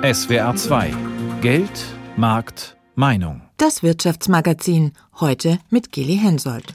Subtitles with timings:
[0.00, 0.94] SWR 2
[1.40, 1.84] Geld,
[2.16, 3.42] Markt, Meinung.
[3.56, 6.72] Das Wirtschaftsmagazin heute mit Geli Hensoldt.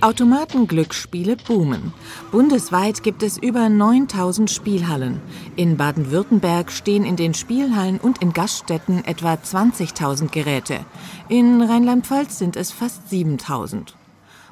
[0.00, 1.92] Automatenglücksspiele boomen.
[2.32, 5.20] Bundesweit gibt es über 9000 Spielhallen.
[5.54, 10.80] In Baden-Württemberg stehen in den Spielhallen und in Gaststätten etwa 20.000 Geräte.
[11.28, 13.97] In Rheinland-Pfalz sind es fast 7000.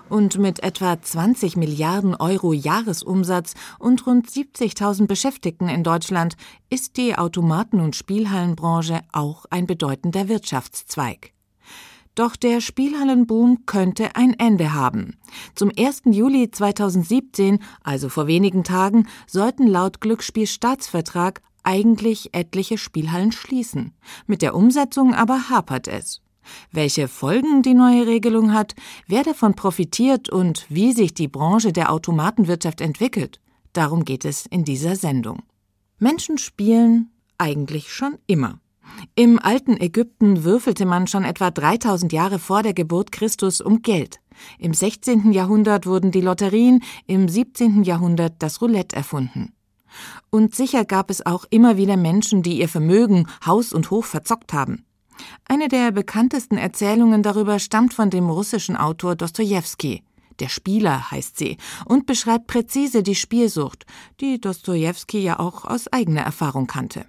[0.09, 6.36] Und mit etwa 20 Milliarden Euro Jahresumsatz und rund 70.000 Beschäftigten in Deutschland
[6.71, 11.32] ist die Automaten- und Spielhallenbranche auch ein bedeutender Wirtschaftszweig.
[12.14, 15.18] Doch der Spielhallenboom könnte ein Ende haben.
[15.54, 16.03] Zum 1.
[16.07, 23.93] Juli 2017, also vor wenigen Tagen, sollten laut Glücksspielstaatsvertrag eigentlich etliche Spielhallen schließen.
[24.27, 26.22] Mit der Umsetzung aber hapert es.
[26.73, 28.75] Welche Folgen die neue Regelung hat,
[29.07, 33.41] wer davon profitiert und wie sich die Branche der Automatenwirtschaft entwickelt,
[33.72, 35.42] darum geht es in dieser Sendung.
[35.98, 38.61] Menschen spielen eigentlich schon immer.
[39.14, 44.20] Im alten Ägypten würfelte man schon etwa 3000 Jahre vor der Geburt Christus um Geld.
[44.58, 45.33] Im 16.
[45.33, 47.83] Jahrhundert wurden die Lotterien, im 17.
[47.83, 49.53] Jahrhundert das Roulette erfunden.
[50.31, 54.53] Und sicher gab es auch immer wieder Menschen, die ihr Vermögen, Haus und Hof verzockt
[54.53, 54.84] haben.
[55.45, 60.03] Eine der bekanntesten Erzählungen darüber stammt von dem russischen Autor Dostojewski.
[60.41, 63.87] Der Spieler heißt sie und beschreibt präzise die Spielsucht,
[64.20, 67.06] die Dostojewski ja auch aus eigener Erfahrung kannte.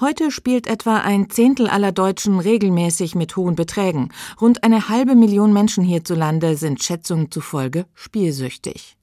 [0.00, 4.10] Heute spielt etwa ein Zehntel aller Deutschen regelmäßig mit hohen Beträgen.
[4.40, 8.96] Rund eine halbe Million Menschen hierzulande sind Schätzungen zufolge spielsüchtig.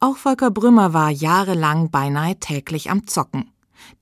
[0.00, 3.52] Auch Volker Brümmer war jahrelang beinahe täglich am Zocken.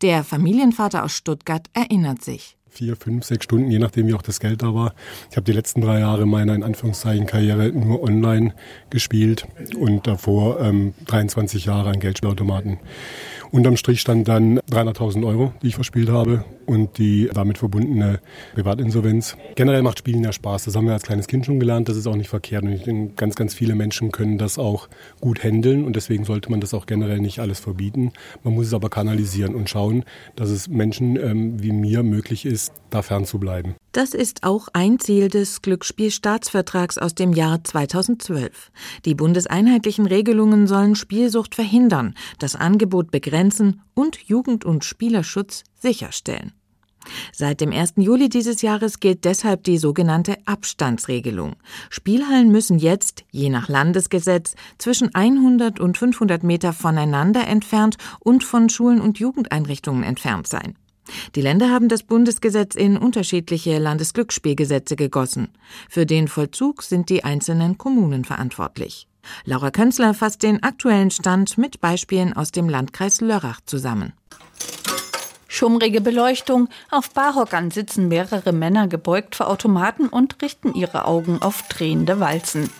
[0.03, 4.41] Der Familienvater aus Stuttgart erinnert sich vier, fünf, sechs Stunden, je nachdem wie auch das
[4.41, 4.95] Geld da war.
[5.31, 8.53] Ich habe die letzten drei Jahre meiner in Anführungszeichen Karriere nur online
[8.91, 9.47] gespielt
[9.79, 12.79] und davor ähm, 23 Jahre an Geldspielautomaten.
[13.53, 18.21] Unterm Strich stand dann 300.000 Euro, die ich verspielt habe und die damit verbundene
[18.55, 19.37] Privatinsolvenz.
[19.55, 20.65] Generell macht Spielen ja Spaß.
[20.65, 21.89] Das haben wir als kleines Kind schon gelernt.
[21.89, 22.65] Das ist auch nicht verkehrt.
[22.65, 24.89] Und ich denke, ganz, ganz viele Menschen können das auch
[25.21, 28.13] gut handeln und deswegen sollte man das auch generell nicht alles verbieten.
[28.43, 30.05] Man muss es aber kanalisieren und schauen,
[30.37, 33.75] dass es Menschen ähm, wie mir möglich ist, da fernzubleiben.
[33.93, 38.73] Das ist auch ein Ziel des Glücksspielstaatsvertrags aus dem Jahr 2012.
[39.05, 46.53] Die bundeseinheitlichen Regelungen sollen Spielsucht verhindern, das Angebot begrenzen und Jugend- und Spielerschutz sicherstellen.
[47.33, 47.95] Seit dem 1.
[47.97, 51.57] Juli dieses Jahres gilt deshalb die sogenannte Abstandsregelung.
[51.91, 58.71] Spielhallen müssen jetzt, je nach Landesgesetz, zwischen 100 und 500 Meter voneinander entfernt und von
[58.71, 60.77] Schulen und Jugendeinrichtungen entfernt sein.
[61.35, 65.49] Die Länder haben das Bundesgesetz in unterschiedliche Landesglücksspielgesetze gegossen.
[65.91, 69.07] Für den Vollzug sind die einzelnen Kommunen verantwortlich.
[69.45, 74.15] Laura Könzler fasst den aktuellen Stand mit Beispielen aus dem Landkreis Lörrach zusammen.
[75.55, 81.63] Schummrige Beleuchtung, auf Barhockern sitzen mehrere Männer gebeugt vor Automaten und richten ihre Augen auf
[81.69, 82.71] drehende Walzen.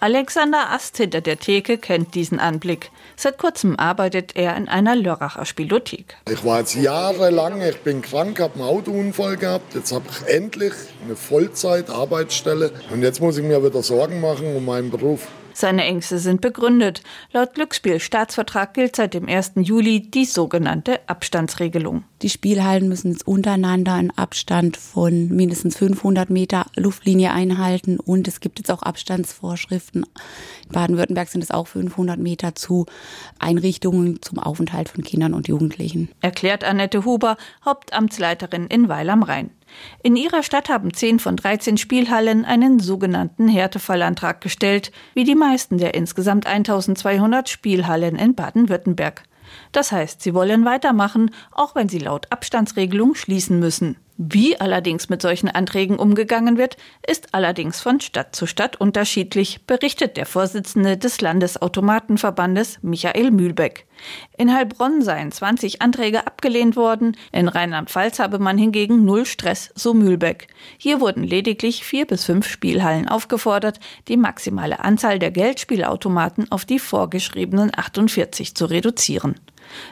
[0.00, 2.90] Alexander Ast hinter der Theke kennt diesen Anblick.
[3.16, 6.18] Seit kurzem arbeitet er in einer Lörracher Spielothek.
[6.30, 9.74] Ich war jetzt jahrelang, ich bin krank, habe einen Autounfall gehabt.
[9.74, 12.72] Jetzt habe ich endlich eine Vollzeit-Arbeitsstelle.
[12.92, 15.28] Und jetzt muss ich mir wieder Sorgen machen um meinen Beruf.
[15.60, 17.02] Seine Ängste sind begründet.
[17.32, 19.54] Laut Glücksspielstaatsvertrag gilt seit dem 1.
[19.56, 22.04] Juli die sogenannte Abstandsregelung.
[22.22, 28.38] Die Spielhallen müssen jetzt untereinander einen Abstand von mindestens 500 Meter Luftlinie einhalten und es
[28.38, 30.06] gibt jetzt auch Abstandsvorschriften.
[30.66, 32.86] In Baden-Württemberg sind es auch 500 Meter zu
[33.40, 36.08] Einrichtungen zum Aufenthalt von Kindern und Jugendlichen.
[36.20, 39.50] Erklärt Annette Huber, Hauptamtsleiterin in Weil am Rhein.
[40.02, 45.78] In ihrer Stadt haben 10 von 13 Spielhallen einen sogenannten Härtefallantrag gestellt, wie die meisten
[45.78, 49.24] der insgesamt 1200 Spielhallen in Baden-Württemberg.
[49.72, 53.96] Das heißt, sie wollen weitermachen, auch wenn sie laut Abstandsregelung schließen müssen.
[54.20, 60.16] Wie allerdings mit solchen Anträgen umgegangen wird, ist allerdings von Stadt zu Stadt unterschiedlich, berichtet
[60.16, 63.86] der Vorsitzende des Landesautomatenverbandes Michael Mühlbeck.
[64.36, 69.94] In Heilbronn seien 20 Anträge abgelehnt worden, in Rheinland-Pfalz habe man hingegen null Stress, so
[69.94, 70.48] Mühlbeck.
[70.78, 73.78] Hier wurden lediglich vier bis fünf Spielhallen aufgefordert,
[74.08, 79.36] die maximale Anzahl der Geldspielautomaten auf die vorgeschriebenen 48 zu reduzieren.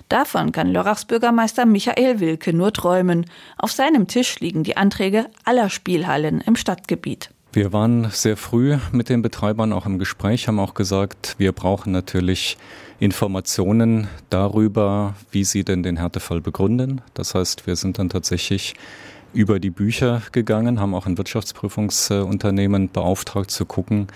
[0.09, 3.27] Davon kann Lörrachs Bürgermeister Michael Wilke nur träumen.
[3.59, 7.31] Auf seinem Tisch liegen die Anträge aller Spielhallen im Stadtgebiet.
[7.53, 11.91] Wir waren sehr früh mit den Betreibern auch im Gespräch, haben auch gesagt, wir brauchen
[11.91, 12.59] natürlich
[12.99, 17.01] Informationen darüber, wie sie denn den Härtefall begründen.
[17.15, 18.75] Das heißt, wir sind dann tatsächlich
[19.33, 24.09] über die Bücher gegangen, haben auch ein Wirtschaftsprüfungsunternehmen beauftragt zu gucken,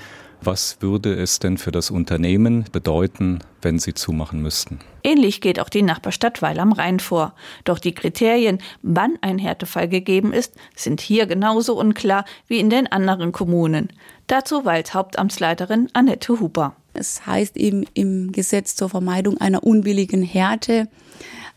[0.42, 4.78] was würde es denn für das Unternehmen bedeuten, wenn sie zumachen müssten.
[5.02, 7.34] Ähnlich geht auch die Nachbarstadt Weil am Rhein vor.
[7.64, 12.86] Doch die Kriterien, wann ein Härtefall gegeben ist, sind hier genauso unklar wie in den
[12.90, 13.88] anderen Kommunen.
[14.26, 16.74] Dazu Weils Hauptamtsleiterin Annette Huber.
[16.92, 20.88] Es heißt eben im Gesetz zur Vermeidung einer unbilligen Härte,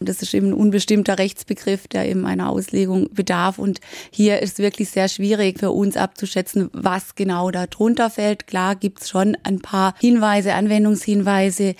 [0.06, 3.60] das ist eben ein unbestimmter Rechtsbegriff, der eben einer Auslegung bedarf.
[3.60, 3.80] Und
[4.12, 8.48] hier ist wirklich sehr schwierig für uns abzuschätzen, was genau da drunter fällt.
[8.48, 11.76] Klar gibt's schon ein paar Hinweise, Anwendungshinweise,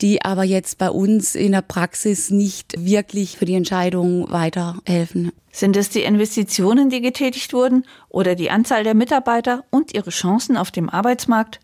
[0.00, 5.32] die aber jetzt bei uns in der Praxis nicht wirklich für die Entscheidung weiterhelfen.
[5.52, 10.56] Sind es die Investitionen, die getätigt wurden oder die Anzahl der Mitarbeiter und ihre Chancen
[10.56, 11.60] auf dem Arbeitsmarkt?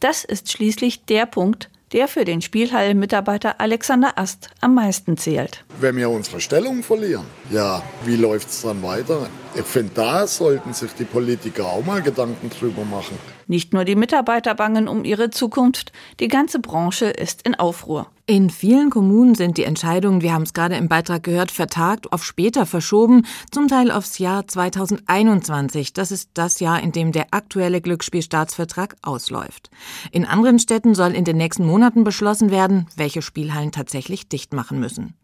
[0.00, 5.64] Das ist schließlich der Punkt, der für den Spielhallenmitarbeiter Alexander Ast am meisten zählt.
[5.80, 9.28] Wenn wir unsere Stellung verlieren, ja, wie läuft es dann weiter?
[9.54, 13.18] Ich finde, da sollten sich die Politiker auch mal Gedanken drüber machen.
[13.46, 18.10] Nicht nur die Mitarbeiter bangen um ihre Zukunft, die ganze Branche ist in Aufruhr.
[18.28, 22.24] In vielen Kommunen sind die Entscheidungen, wir haben es gerade im Beitrag gehört, vertagt, auf
[22.24, 25.92] später verschoben, zum Teil aufs Jahr 2021.
[25.92, 29.70] Das ist das Jahr, in dem der aktuelle Glücksspielstaatsvertrag ausläuft.
[30.10, 34.80] In anderen Städten soll in den nächsten Monaten beschlossen werden, welche Spielhallen tatsächlich dicht machen
[34.80, 35.14] müssen.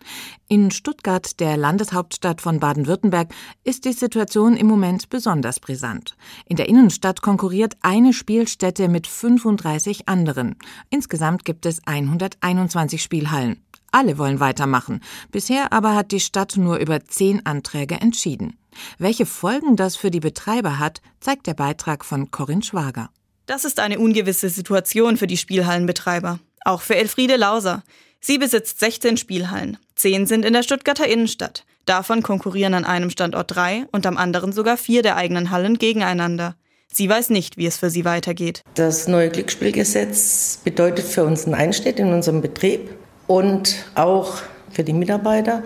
[0.47, 3.35] In Stuttgart, der Landeshauptstadt von Baden-Württemberg,
[3.65, 6.15] ist die Situation im Moment besonders brisant.
[6.47, 7.75] In der Innenstadt konkurriert
[8.13, 10.57] Spielstätte mit 35 anderen.
[10.91, 13.65] Insgesamt gibt es 121 Spielhallen.
[13.91, 15.01] Alle wollen weitermachen.
[15.31, 18.57] Bisher aber hat die Stadt nur über zehn Anträge entschieden.
[18.99, 23.11] Welche Folgen das für die Betreiber hat, zeigt der Beitrag von Corinne Schwager.
[23.47, 26.39] Das ist eine ungewisse Situation für die Spielhallenbetreiber.
[26.65, 27.83] Auch für Elfriede Lauser.
[28.21, 29.79] Sie besitzt 16 Spielhallen.
[29.97, 31.67] Zehn sind in der Stuttgarter Innenstadt.
[31.85, 36.55] Davon konkurrieren an einem Standort drei und am anderen sogar vier der eigenen Hallen gegeneinander.
[36.95, 38.63] Sie weiß nicht, wie es für sie weitergeht.
[38.75, 42.91] Das neue Glücksspielgesetz bedeutet für uns einen Einschnitt in unserem Betrieb
[43.27, 44.35] und auch
[44.71, 45.63] für die Mitarbeiter,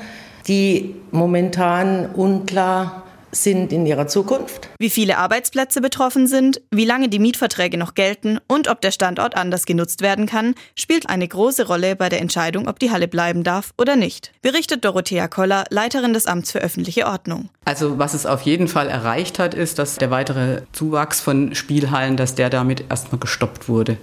[0.47, 4.69] die momentan unklar sind in ihrer Zukunft.
[4.79, 9.37] Wie viele Arbeitsplätze betroffen sind, wie lange die Mietverträge noch gelten und ob der Standort
[9.37, 13.45] anders genutzt werden kann, spielt eine große Rolle bei der Entscheidung, ob die Halle bleiben
[13.45, 17.49] darf oder nicht, berichtet Dorothea Koller, Leiterin des Amts für öffentliche Ordnung.
[17.65, 22.17] Also was es auf jeden Fall erreicht hat, ist, dass der weitere Zuwachs von Spielhallen,
[22.17, 23.97] dass der damit erstmal gestoppt wurde.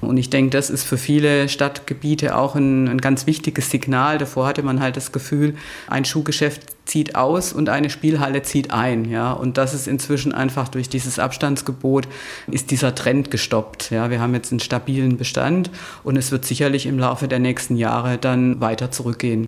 [0.00, 4.16] Und ich denke, das ist für viele Stadtgebiete auch ein, ein ganz wichtiges Signal.
[4.16, 5.54] Davor hatte man halt das Gefühl,
[5.88, 9.32] ein Schuhgeschäft zieht aus und eine Spielhalle zieht ein, ja.
[9.32, 12.08] Und das ist inzwischen einfach durch dieses Abstandsgebot
[12.50, 14.10] ist dieser Trend gestoppt, ja.
[14.10, 15.70] Wir haben jetzt einen stabilen Bestand
[16.04, 19.46] und es wird sicherlich im Laufe der nächsten Jahre dann weiter zurückgehen.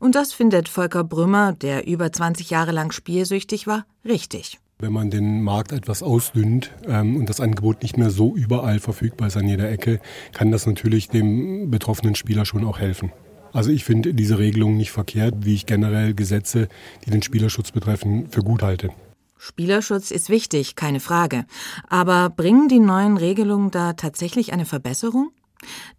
[0.00, 4.58] Und das findet Volker Brümmer, der über 20 Jahre lang spielsüchtig war, richtig.
[4.78, 9.28] Wenn man den Markt etwas ausdünnt ähm, und das Angebot nicht mehr so überall verfügbar
[9.28, 10.00] ist an jeder Ecke,
[10.32, 13.12] kann das natürlich dem betroffenen Spieler schon auch helfen.
[13.54, 16.68] Also ich finde diese Regelung nicht verkehrt, wie ich generell Gesetze,
[17.06, 18.90] die den Spielerschutz betreffen, für gut halte.
[19.38, 21.46] Spielerschutz ist wichtig, keine Frage.
[21.88, 25.30] Aber bringen die neuen Regelungen da tatsächlich eine Verbesserung?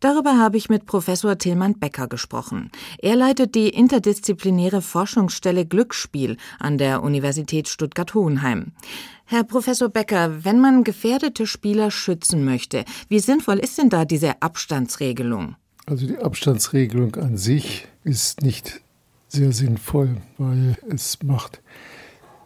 [0.02, 2.72] Darüber habe ich mit Professor Tillmann Becker gesprochen.
[3.00, 8.74] Er leitet die interdisziplinäre Forschungsstelle Glücksspiel an der Universität Stuttgart-Hohenheim.
[9.24, 14.42] Herr Professor Becker, wenn man gefährdete Spieler schützen möchte, wie sinnvoll ist denn da diese
[14.42, 15.56] Abstandsregelung?
[15.86, 18.82] Also die Abstandsregelung an sich ist nicht
[19.28, 21.62] sehr sinnvoll, weil es macht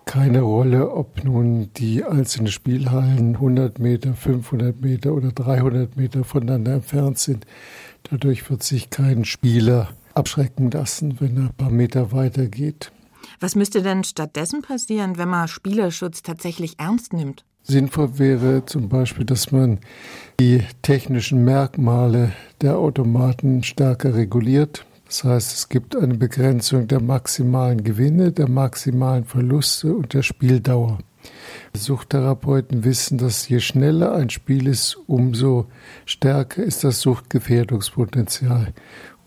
[0.06, 6.74] keine Rolle, ob nun die einzelnen Spielhallen 100 Meter, 500 Meter oder 300 Meter voneinander
[6.74, 7.46] entfernt sind.
[8.10, 12.92] Dadurch wird sich kein Spieler abschrecken lassen, wenn er ein paar Meter weiter geht.
[13.40, 17.46] Was müsste denn stattdessen passieren, wenn man Spielerschutz tatsächlich ernst nimmt?
[17.64, 19.80] Sinnvoll wäre zum Beispiel, dass man
[20.40, 24.86] die technischen Merkmale der Automaten stärker reguliert.
[25.06, 31.00] Das heißt, es gibt eine Begrenzung der maximalen Gewinne, der maximalen Verluste und der Spieldauer.
[31.76, 35.66] Suchttherapeuten wissen, dass je schneller ein Spiel ist, umso
[36.06, 38.74] stärker ist das Suchtgefährdungspotenzial.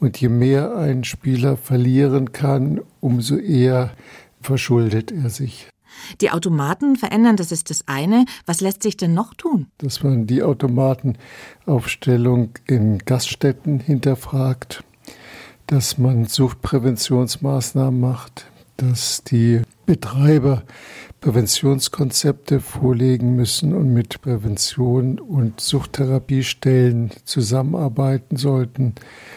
[0.00, 3.92] Und je mehr ein Spieler verlieren kann, umso eher
[4.40, 5.71] verschuldet er sich.
[6.20, 8.24] Die Automaten verändern, das ist das eine.
[8.46, 9.66] Was lässt sich denn noch tun?
[9.78, 14.82] Dass man die Automatenaufstellung in Gaststätten hinterfragt,
[15.66, 18.46] dass man Suchtpräventionsmaßnahmen macht,
[18.76, 20.62] dass die Betreiber
[21.20, 28.94] Präventionskonzepte vorlegen müssen und mit Prävention und Suchttherapiestellen zusammenarbeiten sollten.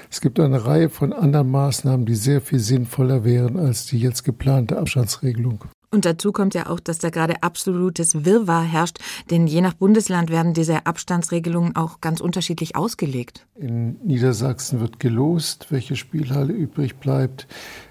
[0.09, 4.23] Es gibt eine Reihe von anderen Maßnahmen, die sehr viel sinnvoller wären als die jetzt
[4.23, 5.65] geplante Abstandsregelung.
[5.95, 8.99] Und dazu kommt ja auch, dass da gerade absolutes Wirrwarr herrscht,
[9.31, 13.47] denn je nach Bundesland werden diese Abstandsregelungen auch ganz unterschiedlich ausgelegt.
[13.55, 17.47] In Niedersachsen wird gelost, welche Spielhalle übrig bleibt.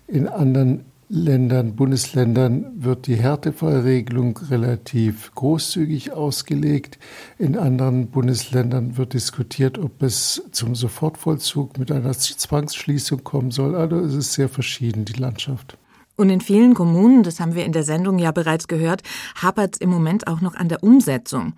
[0.06, 6.98] In anderen Ländern, Bundesländern wird die Härtefallregelung relativ großzügig ausgelegt.
[7.38, 13.74] In anderen Bundesländern wird diskutiert, ob es zum Sofortvollzug mit einer Zwangsschließung kommen soll.
[13.74, 15.78] Also es ist sehr verschieden, die Landschaft.
[16.16, 19.02] Und in vielen Kommunen, das haben wir in der Sendung ja bereits gehört,
[19.40, 21.54] hapert es im Moment auch noch an der Umsetzung.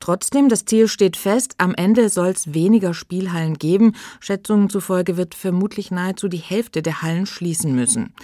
[0.00, 3.92] Trotzdem, das Ziel steht fest, am Ende soll es weniger Spielhallen geben.
[4.18, 8.14] Schätzungen zufolge wird vermutlich nahezu die Hälfte der Hallen schließen müssen.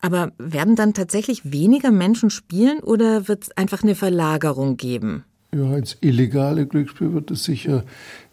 [0.00, 5.24] Aber werden dann tatsächlich weniger Menschen spielen oder wird es einfach eine Verlagerung geben?
[5.54, 7.84] Ja, ins illegale Glücksspiel wird es sicher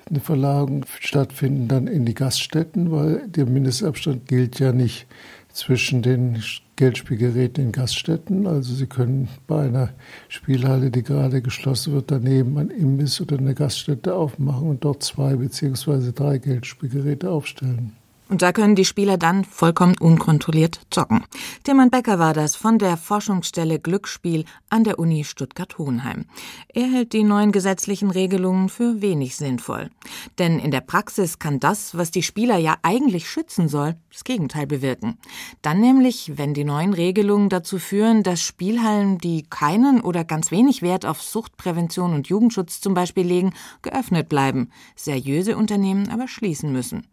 [0.10, 5.06] eine Verlagerung stattfinden, dann in die Gaststätten, weil der Mindestabstand gilt ja nicht
[5.52, 6.42] zwischen den
[6.76, 8.48] Geldspielgeräten in Gaststätten.
[8.48, 9.90] Also Sie können bei einer
[10.28, 15.36] Spielhalle, die gerade geschlossen wird, daneben ein Imbiss oder eine Gaststätte aufmachen und dort zwei
[15.36, 17.94] beziehungsweise drei Geldspielgeräte aufstellen.
[18.30, 21.24] Und da können die Spieler dann vollkommen unkontrolliert zocken.
[21.64, 26.26] Tilman Becker war das von der Forschungsstelle Glücksspiel an der Uni Stuttgart-Hohenheim.
[26.72, 29.90] Er hält die neuen gesetzlichen Regelungen für wenig sinnvoll.
[30.38, 34.68] Denn in der Praxis kann das, was die Spieler ja eigentlich schützen soll, das Gegenteil
[34.68, 35.18] bewirken.
[35.64, 40.84] Dann nämlich, wenn die neuen Regelungen dazu führen, dass Spielhallen, die keinen oder ganz wenig
[40.84, 47.08] Wert auf Suchtprävention und Jugendschutz zum Beispiel legen, geöffnet bleiben, seriöse Unternehmen aber schließen müssen.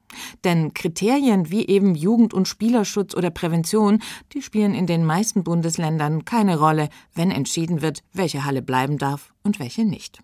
[0.44, 4.00] Denn Kriterien wie eben Jugend- und Spielerschutz oder Prävention,
[4.32, 9.32] die spielen in den meisten Bundesländern keine Rolle, wenn entschieden wird, welche Halle bleiben darf
[9.42, 10.20] und welche nicht.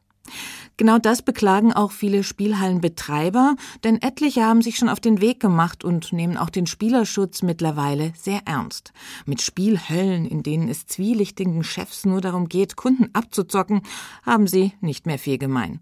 [0.77, 5.85] Genau das beklagen auch viele Spielhallenbetreiber, denn etliche haben sich schon auf den Weg gemacht
[5.85, 8.93] und nehmen auch den Spielerschutz mittlerweile sehr ernst.
[9.27, 13.83] Mit Spielhöllen, in denen es zwielichtigen Chefs nur darum geht, Kunden abzuzocken,
[14.25, 15.81] haben sie nicht mehr viel gemein.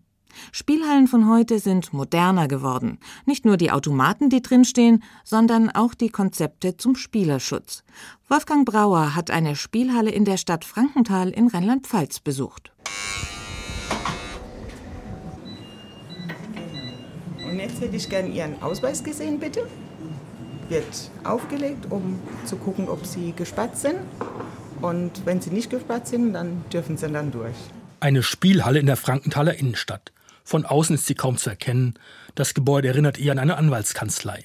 [0.52, 2.98] Spielhallen von heute sind moderner geworden.
[3.26, 7.82] Nicht nur die Automaten, die drinstehen, sondern auch die Konzepte zum Spielerschutz.
[8.28, 12.72] Wolfgang Brauer hat eine Spielhalle in der Stadt Frankenthal in Rheinland-Pfalz besucht.
[17.50, 19.66] Und jetzt hätte ich gern Ihren Ausweis gesehen, bitte.
[20.68, 23.96] Wird aufgelegt, um zu gucken, ob Sie gesperrt sind.
[24.80, 27.56] Und wenn Sie nicht gesperrt sind, dann dürfen Sie dann durch.
[27.98, 30.12] Eine Spielhalle in der Frankenthaler Innenstadt.
[30.50, 31.94] Von außen ist sie kaum zu erkennen.
[32.34, 34.44] Das Gebäude erinnert eher an eine Anwaltskanzlei.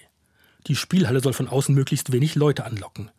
[0.67, 3.09] Die Spielhalle soll von außen möglichst wenig Leute anlocken.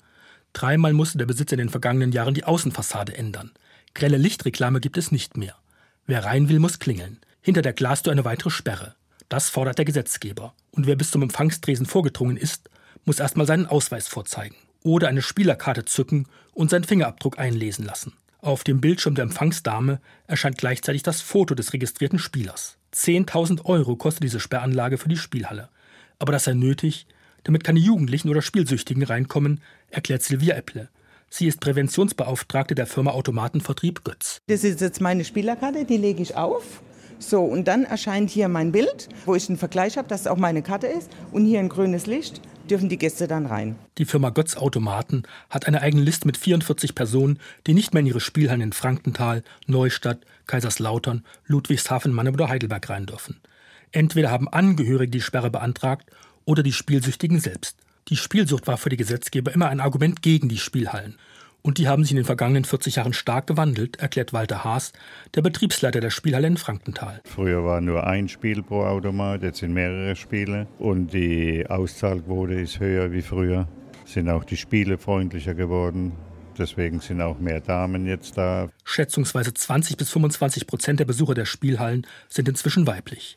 [0.52, 3.50] Dreimal musste der Besitzer in den vergangenen Jahren die Außenfassade ändern.
[3.92, 5.56] Grelle Lichtreklame gibt es nicht mehr.
[6.06, 7.18] Wer rein will, muss klingeln.
[7.40, 8.94] Hinter der Glastür eine weitere Sperre.
[9.28, 10.54] Das fordert der Gesetzgeber.
[10.70, 12.70] Und wer bis zum Empfangstresen vorgedrungen ist,
[13.04, 18.12] muss erstmal seinen Ausweis vorzeigen oder eine Spielerkarte zücken und seinen Fingerabdruck einlesen lassen.
[18.46, 19.98] Auf dem Bildschirm der Empfangsdame
[20.28, 22.78] erscheint gleichzeitig das Foto des registrierten Spielers.
[22.94, 25.68] 10.000 Euro kostet diese Sperranlage für die Spielhalle.
[26.20, 27.08] Aber das sei nötig,
[27.42, 29.60] damit keine Jugendlichen oder Spielsüchtigen reinkommen,
[29.90, 30.88] erklärt Silvia Epple.
[31.28, 34.38] Sie ist Präventionsbeauftragte der Firma Automatenvertrieb Götz.
[34.46, 36.82] Das ist jetzt meine Spielerkarte, die lege ich auf.
[37.18, 40.36] So, und dann erscheint hier mein Bild, wo ich einen Vergleich habe, dass es auch
[40.36, 41.10] meine Karte ist.
[41.32, 43.76] Und hier ein grünes Licht dürfen die Gäste dann rein.
[43.98, 48.06] Die Firma Götz Automaten hat eine eigene Liste mit 44 Personen, die nicht mehr in
[48.06, 53.40] ihre Spielhallen in Frankenthal, Neustadt, Kaiserslautern, Ludwigshafen, Mannheim oder Heidelberg rein dürfen.
[53.92, 56.10] Entweder haben Angehörige die Sperre beantragt
[56.44, 57.76] oder die Spielsüchtigen selbst.
[58.08, 61.16] Die Spielsucht war für die Gesetzgeber immer ein Argument gegen die Spielhallen.
[61.66, 64.92] Und die haben sich in den vergangenen 40 Jahren stark gewandelt, erklärt Walter Haas,
[65.34, 67.20] der Betriebsleiter der Spielhalle in Frankenthal.
[67.24, 70.68] Früher war nur ein Spiel pro Automat, jetzt sind mehrere Spiele.
[70.78, 73.66] Und die Auszahlquote ist höher wie früher.
[74.04, 76.12] Sind auch die Spiele freundlicher geworden.
[76.56, 78.68] Deswegen sind auch mehr Damen jetzt da.
[78.84, 83.36] Schätzungsweise 20 bis 25 Prozent der Besucher der Spielhallen sind inzwischen weiblich.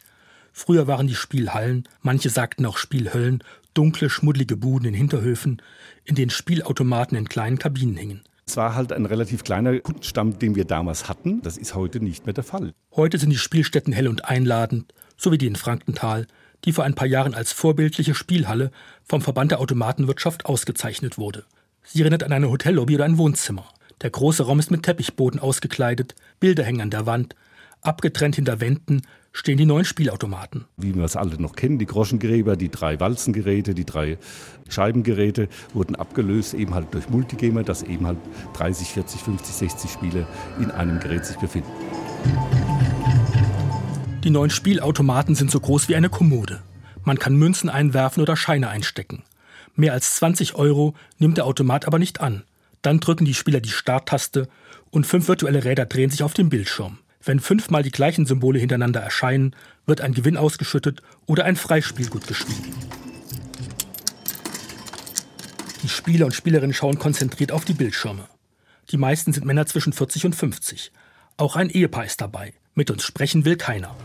[0.60, 3.42] Früher waren die Spielhallen, manche sagten auch Spielhöllen,
[3.74, 5.62] dunkle, schmuddelige Buden in Hinterhöfen,
[6.04, 8.24] in denen Spielautomaten in kleinen Kabinen hingen.
[8.46, 11.42] Es war halt ein relativ kleiner Kundenstamm, den wir damals hatten.
[11.44, 12.74] Das ist heute nicht mehr der Fall.
[12.94, 16.28] Heute sind die Spielstätten hell und einladend, so wie die in Frankenthal,
[16.66, 18.72] die vor ein paar Jahren als vorbildliche Spielhalle
[19.06, 21.46] vom Verband der Automatenwirtschaft ausgezeichnet wurde.
[21.86, 23.64] Sie erinnert an eine Hotellobby oder ein Wohnzimmer.
[24.02, 27.38] Der große Raum ist mit Teppichboden ausgekleidet, Bilder hängen an der Wand,
[27.82, 30.66] abgetrennt hinter Wänden stehen die neuen Spielautomaten.
[30.78, 34.18] Wie wir es alle noch kennen, die Groschengräber, die drei Walzengeräte, die drei
[34.70, 38.18] Scheibengeräte wurden abgelöst eben halt durch Multigamer, dass eben halt
[38.54, 40.28] 30, 40, 50, 60 Spiele
[40.60, 41.70] in einem Gerät sich befinden.
[44.24, 46.62] Die neuen Spielautomaten sind so groß wie eine Kommode.
[47.04, 49.24] Man kann Münzen einwerfen oder Scheine einstecken.
[49.76, 52.44] Mehr als 20 Euro nimmt der Automat aber nicht an.
[52.82, 54.50] Dann drücken die Spieler die Starttaste
[54.92, 56.98] und fünf virtuelle Räder drehen sich auf dem Bildschirm.
[57.22, 59.54] Wenn fünfmal die gleichen Symbole hintereinander erscheinen,
[59.86, 62.74] wird ein Gewinn ausgeschüttet oder ein Freispielgut geschrieben.
[65.84, 68.28] Die Spieler und Spielerinnen schauen konzentriert auf die Bildschirme.
[68.92, 70.92] Die meisten sind Männer zwischen 40 und 50.
[71.36, 72.54] Auch ein Ehepaar ist dabei.
[72.74, 73.96] Mit uns sprechen will keiner.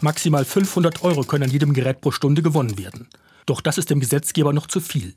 [0.00, 3.08] Maximal 500 Euro können an jedem Gerät pro Stunde gewonnen werden.
[3.44, 5.14] Doch das ist dem Gesetzgeber noch zu viel.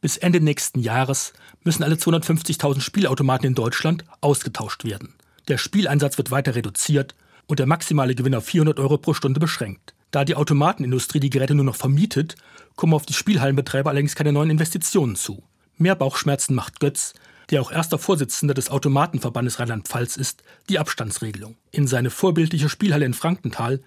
[0.00, 5.14] Bis Ende nächsten Jahres müssen alle 250.000 Spielautomaten in Deutschland ausgetauscht werden.
[5.48, 7.14] Der Spieleinsatz wird weiter reduziert
[7.46, 9.94] und der maximale Gewinn auf 400 Euro pro Stunde beschränkt.
[10.10, 12.36] Da die Automatenindustrie die Geräte nur noch vermietet,
[12.76, 15.42] kommen auf die Spielhallenbetreiber allerdings keine neuen Investitionen zu.
[15.76, 17.12] Mehr Bauchschmerzen macht Götz,
[17.50, 21.56] der auch erster Vorsitzender des Automatenverbandes Rheinland-Pfalz ist, die Abstandsregelung.
[21.72, 23.80] In seine vorbildliche Spielhalle in Frankenthal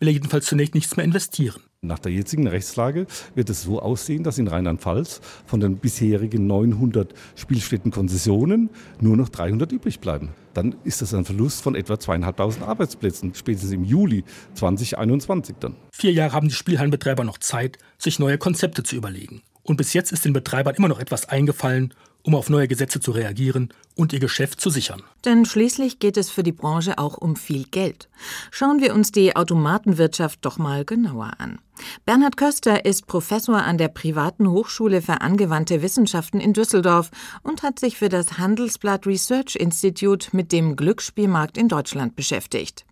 [0.00, 1.62] will er jedenfalls zunächst nichts mehr investieren.
[1.82, 7.14] Nach der jetzigen Rechtslage wird es so aussehen, dass in Rheinland-Pfalz von den bisherigen 900
[7.36, 10.30] Spielstättenkonzessionen nur noch 300 übrig bleiben.
[10.52, 15.76] Dann ist das ein Verlust von etwa zweieinhalbtausend Arbeitsplätzen, spätestens im Juli 2021 dann.
[15.92, 19.42] Vier Jahre haben die Spielhallenbetreiber noch Zeit, sich neue Konzepte zu überlegen.
[19.62, 23.10] Und bis jetzt ist den Betreibern immer noch etwas eingefallen, um auf neue Gesetze zu
[23.12, 25.02] reagieren und ihr Geschäft zu sichern.
[25.24, 28.08] Denn schließlich geht es für die Branche auch um viel Geld.
[28.50, 31.58] Schauen wir uns die Automatenwirtschaft doch mal genauer an.
[32.04, 37.10] Bernhard Köster ist Professor an der privaten Hochschule für angewandte Wissenschaften in Düsseldorf
[37.42, 42.84] und hat sich für das Handelsblatt Research Institute mit dem Glücksspielmarkt in Deutschland beschäftigt.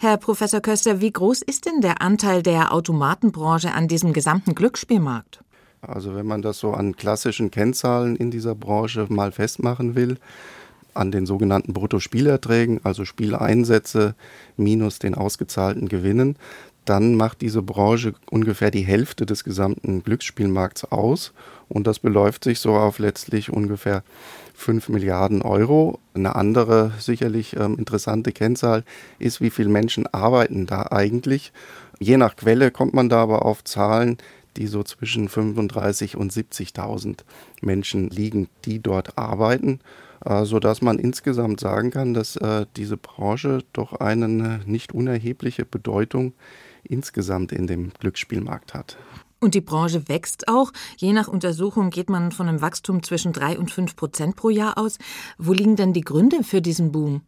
[0.00, 5.40] Herr Professor Köster, wie groß ist denn der Anteil der Automatenbranche an diesem gesamten Glücksspielmarkt?
[5.80, 10.18] Also wenn man das so an klassischen Kennzahlen in dieser Branche mal festmachen will,
[10.94, 14.14] an den sogenannten Bruttospielerträgen, also Spieleinsätze
[14.56, 16.36] minus den ausgezahlten Gewinnen,
[16.84, 21.32] dann macht diese Branche ungefähr die Hälfte des gesamten Glücksspielmarkts aus.
[21.68, 24.02] Und das beläuft sich so auf letztlich ungefähr
[24.54, 25.98] 5 Milliarden Euro.
[26.14, 28.84] Eine andere sicherlich ähm, interessante Kennzahl
[29.18, 31.52] ist, wie viele Menschen arbeiten da eigentlich.
[32.00, 34.16] Je nach Quelle kommt man da aber auf Zahlen,
[34.58, 37.20] die so zwischen 35 und 70.000
[37.62, 39.80] Menschen liegen, die dort arbeiten,
[40.24, 46.34] äh, sodass man insgesamt sagen kann, dass äh, diese Branche doch eine nicht unerhebliche Bedeutung
[46.82, 48.96] insgesamt in dem Glücksspielmarkt hat.
[49.40, 50.72] Und die Branche wächst auch.
[50.96, 54.76] Je nach Untersuchung geht man von einem Wachstum zwischen 3 und 5 Prozent pro Jahr
[54.76, 54.98] aus.
[55.38, 57.20] Wo liegen denn die Gründe für diesen Boom?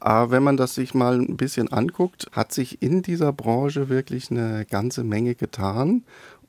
[0.00, 4.30] Aber wenn man das sich mal ein bisschen anguckt, hat sich in dieser Branche wirklich
[4.30, 6.04] eine ganze Menge getan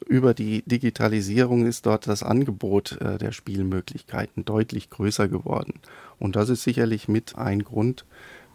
[0.08, 5.73] über die Digitalisierung ist dort das Angebot äh, der Spielmöglichkeiten deutlich größer geworden.
[6.19, 8.05] Und das ist sicherlich mit ein Grund,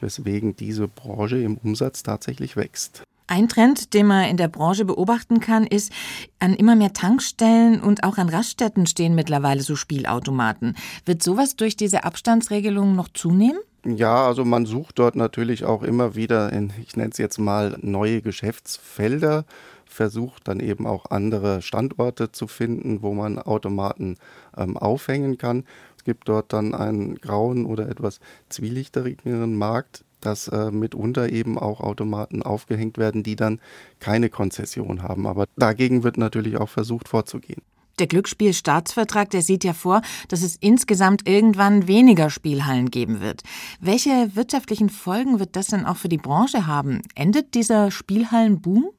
[0.01, 3.03] weswegen diese Branche im Umsatz tatsächlich wächst.
[3.27, 5.93] Ein Trend, den man in der Branche beobachten kann, ist,
[6.41, 10.77] an immer mehr Tankstellen und auch an Raststätten stehen mittlerweile so Spielautomaten.
[11.05, 13.61] Wird sowas durch diese Abstandsregelung noch zunehmen?
[13.87, 17.79] Ja, also man sucht dort natürlich auch immer wieder in, ich nenne es jetzt mal,
[17.81, 19.45] neue Geschäftsfelder
[19.91, 24.17] versucht dann eben auch andere Standorte zu finden, wo man Automaten
[24.57, 25.65] ähm, aufhängen kann.
[25.97, 31.81] Es gibt dort dann einen grauen oder etwas zwielichterigeren Markt, dass äh, mitunter eben auch
[31.81, 33.61] Automaten aufgehängt werden, die dann
[33.99, 35.27] keine Konzession haben.
[35.27, 37.63] Aber dagegen wird natürlich auch versucht vorzugehen.
[37.99, 43.43] Der Glücksspielstaatsvertrag, der sieht ja vor, dass es insgesamt irgendwann weniger Spielhallen geben wird.
[43.79, 47.03] Welche wirtschaftlichen Folgen wird das denn auch für die Branche haben?
[47.15, 48.91] Endet dieser Spielhallenboom?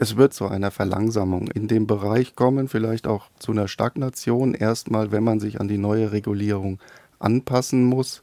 [0.00, 5.10] Es wird zu einer Verlangsamung in dem Bereich kommen, vielleicht auch zu einer Stagnation, erstmal,
[5.10, 6.78] wenn man sich an die neue Regulierung
[7.18, 8.22] anpassen muss.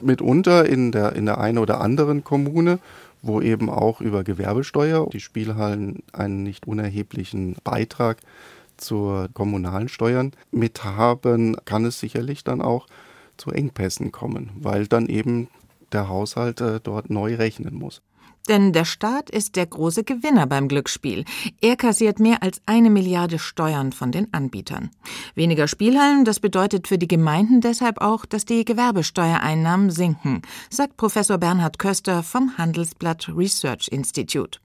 [0.00, 2.80] Mitunter in der, in der einen oder anderen Kommune,
[3.22, 8.18] wo eben auch über Gewerbesteuer die Spielhallen einen nicht unerheblichen Beitrag
[8.76, 12.88] zur kommunalen Steuern mithaben, kann es sicherlich dann auch
[13.36, 15.46] zu Engpässen kommen, weil dann eben
[15.92, 18.02] der Haushalt äh, dort neu rechnen muss.
[18.48, 21.24] Denn der Staat ist der große Gewinner beim Glücksspiel.
[21.60, 24.90] Er kassiert mehr als eine Milliarde Steuern von den Anbietern.
[25.34, 31.38] Weniger Spielhallen, das bedeutet für die Gemeinden deshalb auch, dass die Gewerbesteuereinnahmen sinken, sagt Professor
[31.38, 34.58] Bernhard Köster vom Handelsblatt Research Institute.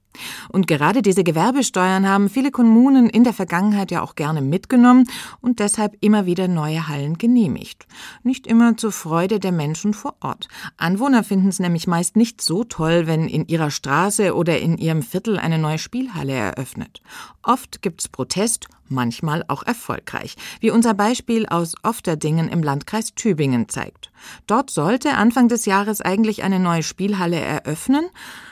[0.49, 5.05] Und gerade diese Gewerbesteuern haben viele Kommunen in der Vergangenheit ja auch gerne mitgenommen
[5.41, 7.87] und deshalb immer wieder neue Hallen genehmigt.
[8.23, 10.47] Nicht immer zur Freude der Menschen vor Ort.
[10.77, 15.01] Anwohner finden es nämlich meist nicht so toll, wenn in ihrer Straße oder in ihrem
[15.01, 17.01] Viertel eine neue Spielhalle eröffnet.
[17.43, 24.11] Oft gibt's Protest manchmal auch erfolgreich, wie unser Beispiel aus Ofterdingen im Landkreis Tübingen zeigt.
[24.47, 28.05] Dort sollte Anfang des Jahres eigentlich eine neue Spielhalle eröffnen,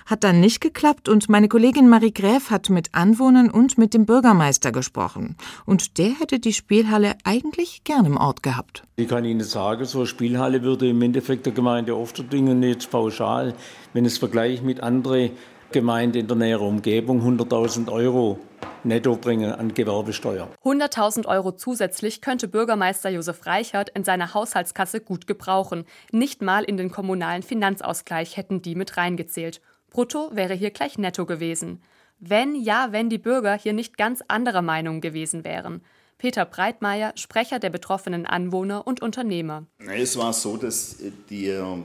[0.06, 4.06] hat dann nicht geklappt und meine Kollegin Marie Gräf hat mit Anwohnern und mit dem
[4.06, 5.36] Bürgermeister gesprochen.
[5.66, 8.84] Und der hätte die Spielhalle eigentlich gern im Ort gehabt.
[8.98, 13.56] Ich kann Ihnen sagen, so eine Spielhalle würde im Endeffekt der Gemeinde Ofterdingen jetzt pauschal,
[13.94, 15.32] wenn es vergleicht mit anderen
[15.72, 18.40] Gemeinde in der näheren Umgebung 100.000 Euro
[18.86, 20.50] netto bringen an Gewerbesteuer.
[20.64, 25.86] 100.000 Euro zusätzlich könnte Bürgermeister Josef Reichert in seiner Haushaltskasse gut gebrauchen.
[26.12, 29.62] Nicht mal in den kommunalen Finanzausgleich hätten die mit reingezählt.
[29.90, 31.82] Brutto wäre hier gleich netto gewesen.
[32.20, 35.82] Wenn, ja, wenn die Bürger hier nicht ganz anderer Meinung gewesen wären.
[36.18, 39.66] Peter Breitmeier, Sprecher der betroffenen Anwohner und Unternehmer.
[39.80, 40.98] Es war so, dass
[41.30, 41.78] der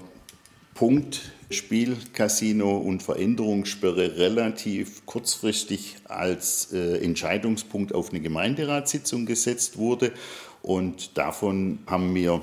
[0.75, 10.13] Punkt Spiel, Casino und Veränderungssperre relativ kurzfristig als äh, Entscheidungspunkt auf eine Gemeinderatssitzung gesetzt wurde.
[10.63, 12.41] Und davon haben wir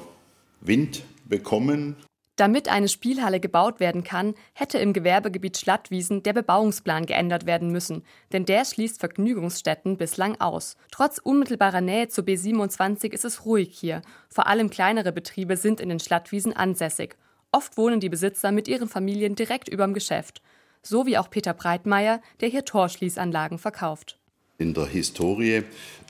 [0.60, 1.96] Wind bekommen.
[2.36, 8.04] Damit eine Spielhalle gebaut werden kann, hätte im Gewerbegebiet Schlattwiesen der Bebauungsplan geändert werden müssen,
[8.32, 10.76] denn der schließt Vergnügungsstätten bislang aus.
[10.92, 14.04] Trotz unmittelbarer Nähe zur B27 ist es ruhig hier.
[14.30, 17.16] Vor allem kleinere Betriebe sind in den Schlattwiesen ansässig.
[17.58, 20.44] Oft wohnen die Besitzer mit ihren Familien direkt überm Geschäft.
[20.84, 24.20] So wie auch Peter Breitmeier, der hier Torschließanlagen verkauft.
[24.60, 25.64] In der Historie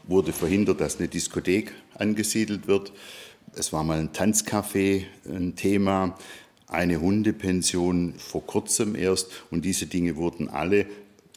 [0.04, 2.92] wurde verhindert, dass eine Diskothek angesiedelt wird.
[3.56, 6.18] Es war mal ein Tanzcafé ein Thema,
[6.68, 9.32] eine Hundepension vor kurzem erst.
[9.50, 10.86] Und diese Dinge wurden alle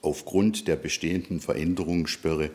[0.03, 2.51] aufgrund der bestehenden Veränderungssperre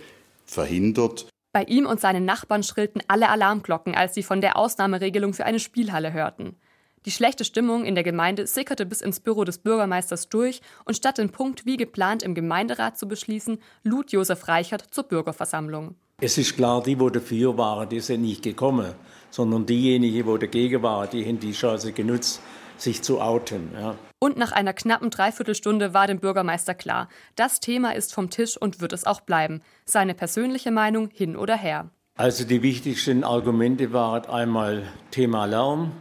[0.46, 1.30] verhindert.
[1.54, 5.62] Bei ihm und seinen Nachbarn schrillten alle Alarmglocken, als sie von der Ausnahmeregelung für eine
[5.62, 6.58] Spielhalle hörten.
[7.06, 11.20] Die schlechte Stimmung in der Gemeinde sickerte bis ins Büro des Bürgermeisters durch und statt
[11.20, 15.94] den Punkt wie geplant im Gemeinderat zu beschließen, lud Josef Reichert zur Bürgerversammlung.
[16.20, 18.96] Es ist klar, die, die dafür waren, die sind nicht gekommen,
[19.30, 22.42] sondern diejenigen, die dagegen waren, die haben die Chance genutzt,
[22.78, 23.70] sich zu outen.
[23.74, 23.96] Ja.
[24.18, 28.82] Und nach einer knappen Dreiviertelstunde war dem Bürgermeister klar, das Thema ist vom Tisch und
[28.82, 29.62] wird es auch bleiben.
[29.86, 31.92] Seine persönliche Meinung hin oder her.
[32.18, 35.92] Also die wichtigsten Argumente waren einmal Thema Lärm,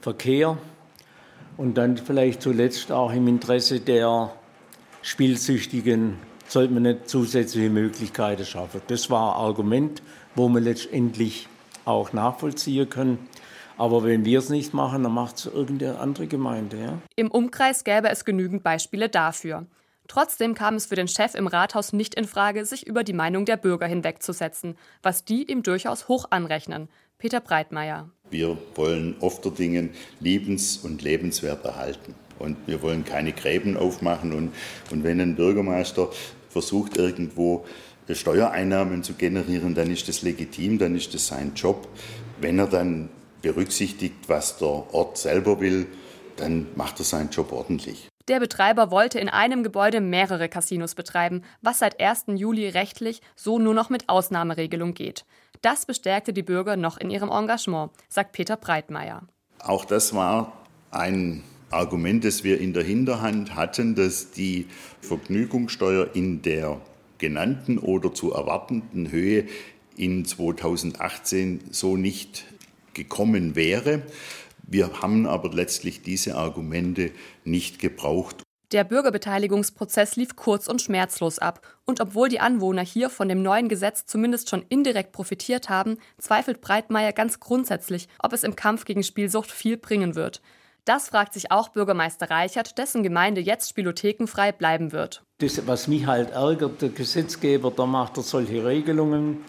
[0.00, 0.56] Verkehr
[1.56, 4.32] und dann vielleicht zuletzt auch im Interesse der
[5.02, 8.80] Spielsüchtigen sollte man nicht zusätzliche Möglichkeiten schaffen.
[8.88, 10.02] Das war ein Argument,
[10.34, 11.48] wo wir letztendlich
[11.84, 13.28] auch nachvollziehen können.
[13.76, 16.78] Aber wenn wir es nicht machen, dann macht es irgendeine andere Gemeinde.
[16.78, 16.98] Ja?
[17.14, 19.66] Im Umkreis gäbe es genügend Beispiele dafür.
[20.08, 23.44] Trotzdem kam es für den Chef im Rathaus nicht in Frage, sich über die Meinung
[23.44, 26.88] der Bürger hinwegzusetzen, was die ihm durchaus hoch anrechnen.
[27.18, 28.08] Peter Breitmeier.
[28.30, 32.14] Wir wollen Ofterdingen liebens- und lebenswert erhalten.
[32.38, 34.32] Und wir wollen keine Gräben aufmachen.
[34.32, 34.52] Und,
[34.90, 36.10] und wenn ein Bürgermeister
[36.50, 37.64] versucht, irgendwo
[38.10, 41.88] Steuereinnahmen zu generieren, dann ist das legitim, dann ist das sein Job.
[42.40, 43.10] Wenn er dann
[43.42, 45.86] berücksichtigt, was der Ort selber will,
[46.36, 48.08] dann macht er seinen Job ordentlich.
[48.28, 52.24] Der Betreiber wollte in einem Gebäude mehrere Casinos betreiben, was seit 1.
[52.34, 55.24] Juli rechtlich so nur noch mit Ausnahmeregelung geht.
[55.62, 59.22] Das bestärkte die Bürger noch in ihrem Engagement, sagt Peter Breitmeier.
[59.60, 60.52] Auch das war
[60.90, 64.66] ein Argument, das wir in der Hinterhand hatten, dass die
[65.00, 66.82] Vergnügungssteuer in der
[67.16, 69.46] genannten oder zu erwartenden Höhe
[69.96, 72.44] in 2018 so nicht
[72.92, 74.02] gekommen wäre.
[74.70, 77.10] Wir haben aber letztlich diese Argumente
[77.42, 78.42] nicht gebraucht.
[78.70, 81.62] Der Bürgerbeteiligungsprozess lief kurz und schmerzlos ab.
[81.86, 86.60] Und obwohl die Anwohner hier von dem neuen Gesetz zumindest schon indirekt profitiert haben, zweifelt
[86.60, 90.42] Breitmeier ganz grundsätzlich, ob es im Kampf gegen Spielsucht viel bringen wird.
[90.84, 95.22] Das fragt sich auch Bürgermeister Reichert, dessen Gemeinde jetzt spielothekenfrei bleiben wird.
[95.38, 99.44] Das, was mich halt ärgert, der Gesetzgeber, da macht er solche Regelungen.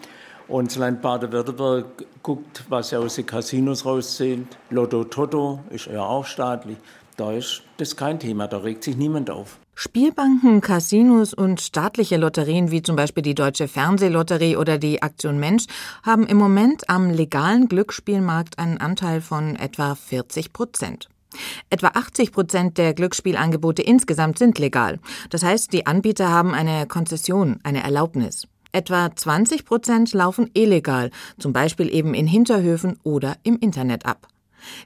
[0.50, 1.84] Und das Land Baden-Württemberg
[2.24, 4.48] guckt, was er aus den Casinos rauszählt.
[4.70, 6.76] Lotto Toto ist ja auch staatlich.
[7.16, 9.58] Da ist das kein Thema, da regt sich niemand auf.
[9.76, 15.66] Spielbanken, Casinos und staatliche Lotterien wie zum Beispiel die Deutsche Fernsehlotterie oder die Aktion Mensch
[16.02, 21.08] haben im Moment am legalen Glücksspielmarkt einen Anteil von etwa 40 Prozent.
[21.70, 24.98] Etwa 80 Prozent der Glücksspielangebote insgesamt sind legal.
[25.30, 28.48] Das heißt, die Anbieter haben eine Konzession, eine Erlaubnis.
[28.72, 34.28] Etwa 20 Prozent laufen illegal, zum Beispiel eben in Hinterhöfen oder im Internet ab.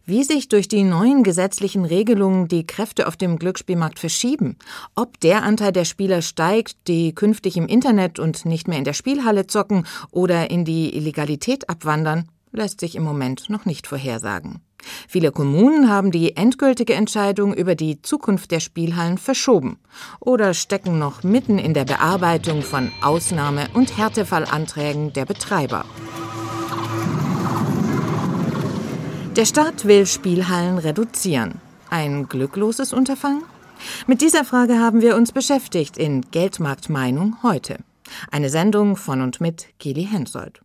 [0.05, 4.57] Wie sich durch die neuen gesetzlichen Regelungen die Kräfte auf dem Glücksspielmarkt verschieben,
[4.94, 8.92] ob der Anteil der Spieler steigt, die künftig im Internet und nicht mehr in der
[8.92, 14.61] Spielhalle zocken oder in die Illegalität abwandern, lässt sich im Moment noch nicht vorhersagen.
[15.09, 19.79] Viele Kommunen haben die endgültige Entscheidung über die Zukunft der Spielhallen verschoben
[20.20, 25.85] oder stecken noch mitten in der Bearbeitung von Ausnahme- und Härtefallanträgen der Betreiber.
[29.37, 31.61] Der Staat will Spielhallen reduzieren.
[31.90, 33.42] Ein glückloses Unterfangen?
[34.07, 37.79] Mit dieser Frage haben wir uns beschäftigt in Geldmarktmeinung heute.
[38.31, 40.61] Eine Sendung von und mit Kili Hensoldt.